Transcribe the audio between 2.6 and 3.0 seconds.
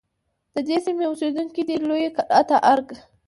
ارگ